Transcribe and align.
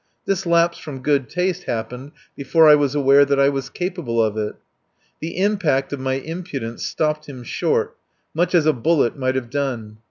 This 0.25 0.47
lapse 0.47 0.79
from 0.79 1.03
good 1.03 1.29
taste 1.29 1.65
happened 1.65 2.13
before 2.35 2.67
I 2.67 2.73
was 2.73 2.95
aware 2.95 3.23
that 3.23 3.39
I 3.39 3.49
was 3.49 3.69
capable 3.69 4.19
of 4.19 4.35
it. 4.35 4.55
The 5.19 5.37
impact 5.37 5.93
of 5.93 5.99
my 5.99 6.13
impudence 6.15 6.83
stopped 6.83 7.29
him 7.29 7.43
short, 7.43 7.95
much 8.33 8.55
as 8.55 8.65
a 8.65 8.73
bullet 8.73 9.15
might 9.15 9.35
have 9.35 9.51
done. 9.51 9.99